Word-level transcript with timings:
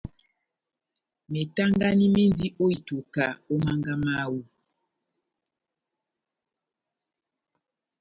Metangani 1.31 2.05
mendi 2.15 2.47
ó 2.63 2.65
ituka 2.77 3.25
ó 3.51 3.53
mánga 3.63 3.93
mawú. 4.05 4.41